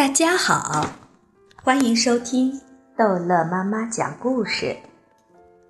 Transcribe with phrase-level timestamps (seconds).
[0.00, 0.86] 大家好，
[1.62, 2.58] 欢迎收听
[2.96, 4.74] 逗乐妈妈讲故事。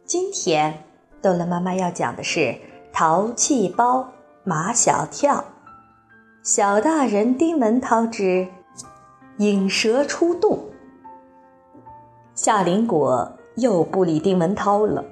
[0.04, 0.85] 今天
[1.21, 2.38] 逗乐妈妈要讲的是
[2.93, 4.08] 《淘气包
[4.45, 5.35] 马小跳》，
[6.45, 8.47] 小大人丁文涛之
[9.38, 10.60] 引蛇出洞。
[12.37, 15.04] 夏林果又不理丁文涛了。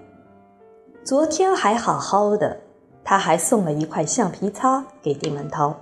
[1.02, 2.56] 昨天还好好的，
[3.02, 5.74] 他还送了一块橡皮擦给丁文涛，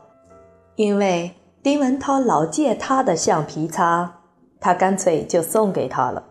[0.77, 1.31] 因为。
[1.67, 4.21] 丁文涛老借他的橡皮擦，
[4.61, 6.23] 他干脆就送给他了。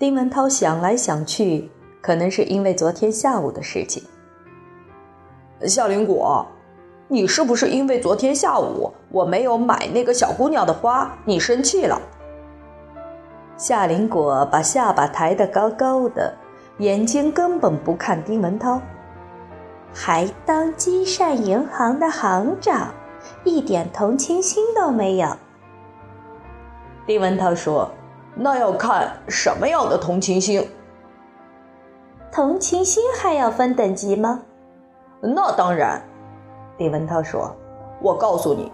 [0.00, 1.70] 丁文涛想来想去，
[2.02, 4.02] 可能是因为昨天下午的事情。
[5.64, 6.44] 夏林果，
[7.06, 12.02] 你是不是因为昨天下午我没有买那个小姑娘的花，你生气了？
[13.56, 16.34] 夏林果把下巴抬得高高的，
[16.78, 18.80] 眼睛根本不看丁文涛，
[19.94, 22.92] 还当积善银行的行长。
[23.44, 25.28] 一点同情心都没有。
[27.06, 27.90] 李文涛说
[28.36, 30.68] ：“那要看什么样的同情心。
[32.30, 34.40] 同情心还要分等级吗？”
[35.20, 36.00] 那当然。
[36.78, 37.54] 李文涛说
[38.00, 38.70] ：“我告诉你，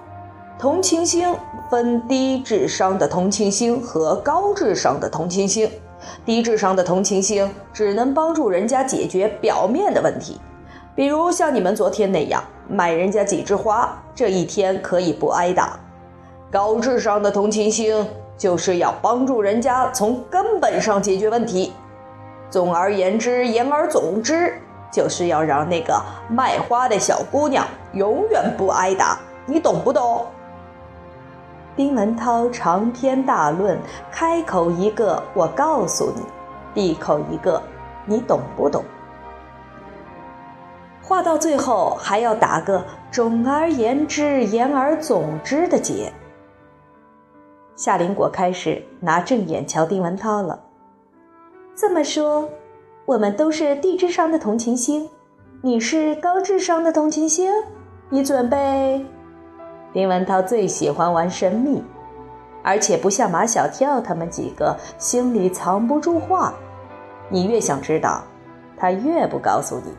[0.59, 1.35] 同情心
[1.71, 5.71] 分低智商的同情心和高智商的同情心。
[6.25, 10.41] 低智商的同情心只能帮助人家解决表面的问题，
[10.95, 15.79] 比如像你们昨天那样。”买人家几枝花，这一天可以不挨打。
[16.51, 21.73] 高智商的同情心就是要帮助人家从根本上解决问题。
[22.49, 24.55] 总而言之，言而总之，
[24.91, 29.19] 就是要让那个卖花的小姑娘永远不挨打。
[29.45, 30.27] 你懂不懂？
[31.77, 33.79] 丁文涛长篇大论，
[34.11, 36.23] 开口一个我告诉你，
[36.73, 37.63] 闭口一个
[38.07, 38.83] 你懂不懂？
[41.07, 46.13] 话到最后还要打个总而言之、言而总之的结。
[47.77, 50.59] 夏林果开始拿正眼瞧丁文涛了。
[51.77, 52.49] 这么说，
[53.05, 55.09] 我们都是低智商的同情心，
[55.63, 57.53] 你是高智商的同情心，
[58.09, 59.07] 你准备？
[59.93, 61.85] 丁文涛最喜欢玩神秘，
[62.65, 66.53] 而且不像马小跳他们几个心里藏不住话，
[67.29, 68.25] 你越想知道，
[68.77, 69.93] 他越不告诉你。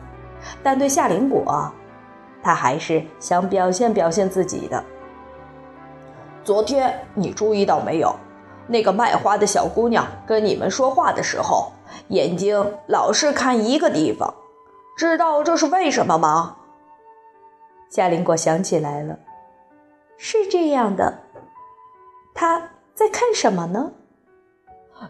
[0.62, 1.72] 但对夏林果，
[2.42, 4.82] 他还是想表现表现自己的。
[6.44, 8.14] 昨天你注意到没有，
[8.66, 11.72] 那个卖花的小姑娘跟你们说话的时候，
[12.08, 14.32] 眼睛老是看一个地方，
[14.96, 16.56] 知道这是为什么吗？
[17.90, 19.18] 夏林果想起来了，
[20.16, 21.18] 是这样的，
[22.34, 22.60] 他
[22.94, 23.92] 在看什么呢？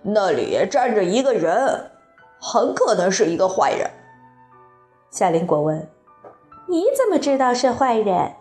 [0.03, 1.91] 那里站着一个人，
[2.41, 3.91] 很可能是一个坏人。
[5.11, 5.89] 夏林果问
[6.69, 8.33] ：“你怎么知道是坏人？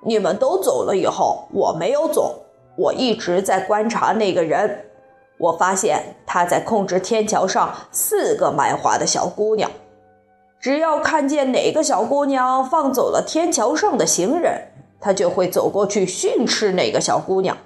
[0.00, 2.42] 你们都走了以后，我没有走，
[2.76, 4.86] 我一直在观察那个人。
[5.36, 9.70] 我发现他在控制天桥上四个卖花的小姑娘。
[10.58, 14.68] 只要看见哪个小姑娘放走了天桥上的行人，
[15.00, 17.58] 他就会走过去训斥那个小姑娘。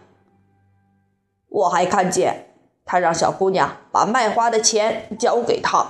[1.49, 2.55] 我还看见
[2.85, 5.87] 他让小姑娘把卖花的钱交给他。”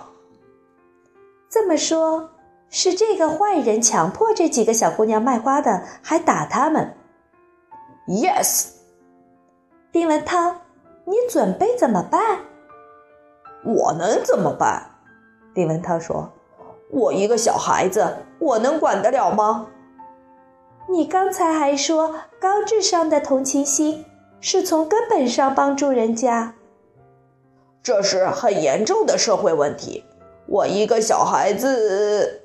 [1.50, 2.30] 这么说，
[2.68, 6.94] 是这个坏人强迫这几个小姑娘卖花的，还打他们。
[8.06, 8.68] Yes，
[9.90, 10.54] 丁文涛，
[11.04, 12.38] 你准备怎么办？
[13.64, 14.90] 我能怎么办？
[15.54, 16.30] 丁文涛说
[16.92, 19.68] ：“我一个小孩子，我能管得了吗？”
[20.88, 24.06] 你刚才还说高智商的同情心
[24.40, 26.54] 是从根本上帮助人家，
[27.82, 30.04] 这是很严重的社会问题。
[30.48, 32.40] 我一个小孩子，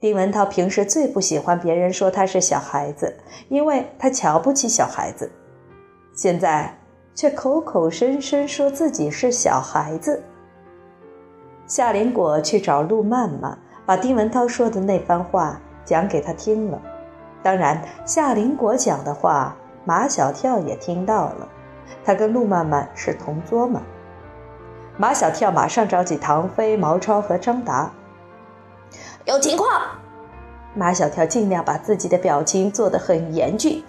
[0.00, 3.16] 丁文涛平时最不喜欢别人说他是小孩子，
[3.48, 5.30] 因为他瞧不起小孩子。
[6.16, 6.76] 现在
[7.14, 10.20] 却口口声声说自己是小孩子。
[11.64, 16.82] 夏林果去找陆曼曼，把丁文涛说的那番话讲给他听了。
[17.40, 21.48] 当然，夏林果讲的话，马小跳也听到了。
[22.04, 23.80] 他跟陆曼曼是同桌嘛。
[25.00, 27.90] 马小跳马上找起唐飞、毛超和张达。
[29.24, 29.80] 有情况。
[30.74, 33.82] 马小跳尽量把自己的表情做得很严峻，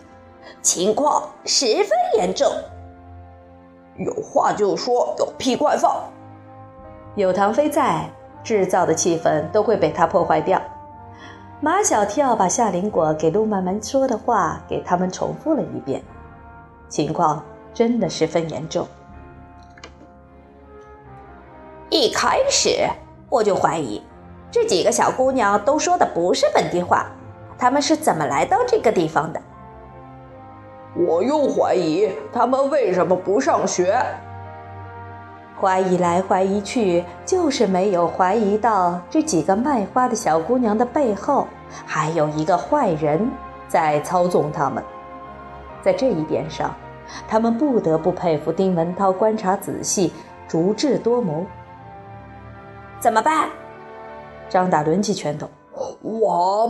[0.62, 2.50] 情况十分严重。
[3.98, 5.94] 有话就说，有屁快放。
[7.16, 8.10] 有唐飞在，
[8.42, 10.62] 制造的气氛都会被他破坏掉。
[11.60, 16.02] 马小跳把夏林果给陆曼曼说的话给他们重复了一遍，
[16.88, 17.44] 情况
[17.74, 18.88] 真的十分严重。
[21.94, 22.88] 一开始
[23.28, 24.02] 我就怀疑，
[24.50, 27.06] 这几个小姑娘都说的不是本地话，
[27.58, 29.42] 她们是怎么来到这个地方的？
[30.96, 33.94] 我又怀疑他们为什么不上学。
[35.60, 41.46] 怀疑来怀疑去，就是没有怀疑到这几个卖花的小姑娘的背后，
[41.86, 43.30] 还有一个坏人
[43.68, 44.82] 在操纵他们。
[45.82, 46.74] 在这一点上，
[47.28, 50.14] 他们不得不佩服丁文涛观察仔细、
[50.48, 51.46] 足智多谋。
[53.02, 53.50] 怎么办？
[54.48, 55.50] 张大抡起拳头，
[56.02, 56.70] 我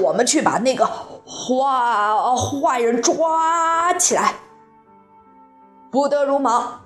[0.00, 4.34] 我们去把那个坏坏人抓起来。
[5.90, 6.80] 不得鲁莽。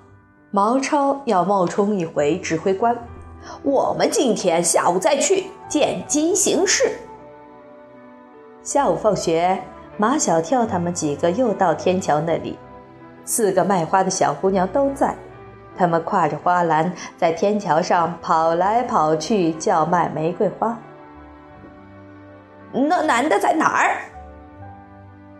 [0.49, 2.97] 毛超要冒充一回指挥官，
[3.63, 6.91] 我们今天下午再去见机行事。
[8.63, 9.63] 下午放学，
[9.95, 12.57] 马小跳他们几个又到天桥那里，
[13.23, 15.15] 四个卖花的小姑娘都在，
[15.75, 20.77] 他们挎着花篮在天桥上跑来跑去，叫卖玫瑰花。
[22.71, 23.97] 那男的在哪儿？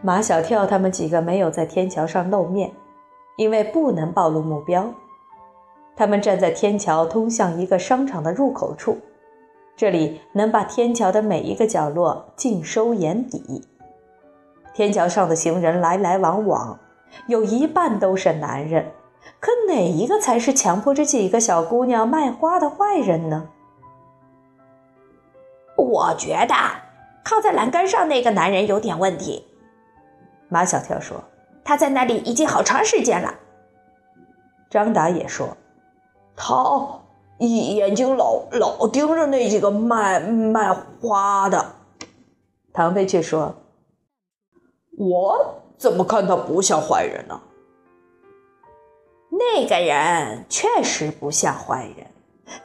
[0.01, 2.71] 马小跳他们几个没有在天桥上露面。
[3.37, 4.93] 因为不能暴露目标，
[5.95, 8.97] 他们站在天桥通向一个商场的入口处，
[9.75, 13.65] 这里能把天桥的每一个角落尽收眼底。
[14.75, 16.77] 天桥上的行人来来往往，
[17.25, 18.85] 有一半都是男人，
[19.39, 23.49] 可哪一个才是强迫这几个小姑娘卖花的坏人呢？
[25.77, 26.55] 我觉得
[27.23, 29.47] 靠在栏杆上那个男人有点问题。
[30.49, 31.23] 马小跳说。
[31.63, 33.35] 他在那里已经好长时间了。
[34.67, 35.55] 张达也说，
[36.35, 36.55] 他
[37.37, 41.63] 眼睛老老盯着那几个卖卖花的。
[42.73, 43.53] 唐飞却说
[44.97, 47.39] ：“我怎么看他不像坏人呢？”
[49.31, 52.05] 那个人确实不像坏人，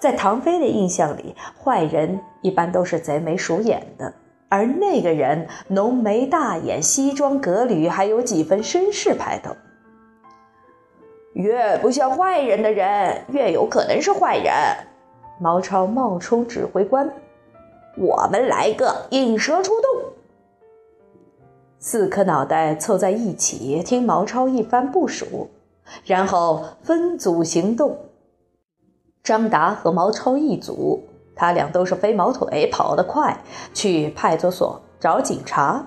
[0.00, 4.12] 在唐飞的印象里，坏人一般都是贼眉鼠眼的。
[4.48, 9.54] 而那个人浓眉大眼、西装革履，还有几分绅士派头。
[11.34, 14.52] 越不像坏人的人，越有可能是坏人。
[15.40, 17.12] 毛超冒充指挥官，
[17.96, 20.12] 我们来个引蛇出洞。
[21.78, 25.50] 四颗脑袋凑在一起，听毛超一番部署，
[26.04, 27.98] 然后分组行动。
[29.22, 31.08] 张达和毛超一组。
[31.38, 33.38] 他俩都是飞毛腿，跑得快，
[33.74, 35.84] 去派出所找警察。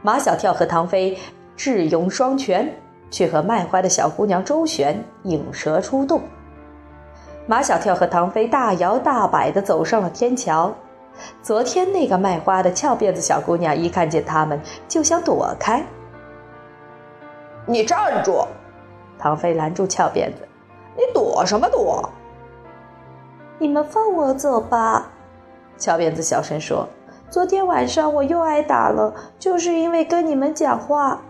[0.00, 1.18] 马小跳和唐飞
[1.56, 2.72] 智勇双全，
[3.10, 6.22] 去和卖花的小姑娘周旋，引蛇出洞。
[7.48, 10.72] 马小跳和唐飞大摇大摆地走上了天桥。
[11.42, 15.84] 昨天那个卖花的翘辫子小姑娘一看见他们，就想躲开。
[17.66, 18.46] 你站住！
[19.24, 20.46] 唐飞拦住翘辫子
[20.94, 22.06] ：“你躲什么躲？”
[23.56, 25.06] 你们放我走吧，
[25.78, 26.86] 翘辫子小声说
[27.30, 31.22] ：“昨天晚上我又挨打了，就是因为跟你们讲话。”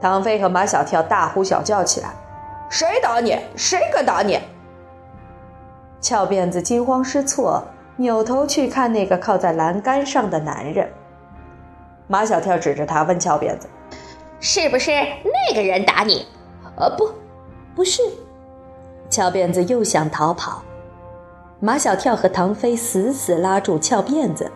[0.00, 2.10] 唐飞和马小跳大呼小叫起来
[2.70, 3.36] ：“谁打你？
[3.56, 4.38] 谁敢打你？”
[6.00, 7.64] 翘辫子惊慌失措，
[7.96, 10.88] 扭头去看那个靠在栏杆上的男人。
[12.06, 13.66] 马小跳指着他问翘辫子
[14.40, 16.26] ：“是不是那个人打你
[16.76, 17.10] ？”“呃，不，
[17.74, 18.02] 不是。”
[19.10, 20.62] 翘辫子又想逃跑，
[21.60, 24.50] 马小跳和唐飞死死拉住翘辫子：“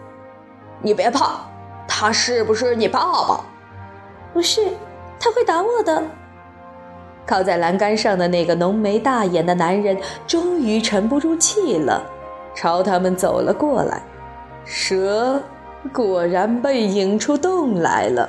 [0.82, 1.40] 你别怕，
[1.88, 3.44] 他是不是你爸爸
[4.32, 4.68] ？”“不是，
[5.18, 6.02] 他会打我的。”
[7.24, 12.04] 靠在栏杆上的那个浓眉大眼的男人终于沉不住气了，
[12.54, 14.02] 朝他们走了过来。
[14.64, 15.40] 蛇
[15.92, 18.28] 果然被引出洞来了。